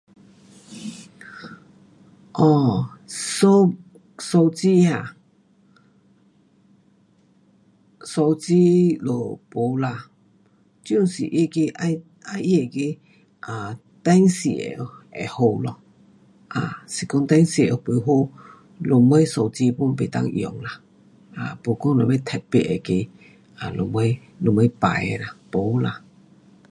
[2.39, 3.71] 哦，手，
[4.17, 5.15] 手机啊，
[8.03, 10.09] 手机就没啦，
[10.83, 11.97] 就是那个要，要
[12.29, 12.99] 他那个，
[13.41, 14.49] 啊，电视
[15.17, 15.79] 会好咯，
[16.55, 18.31] 啊，是讲若讲电视不好，
[18.83, 20.69] 什么手机 pun 不能用啊。
[21.35, 24.07] 啊，没讲什么特别那个
[24.41, 26.01] 什么牌啦，没啦。